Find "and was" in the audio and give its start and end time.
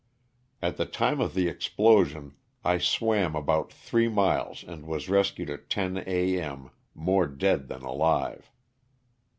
4.63-5.07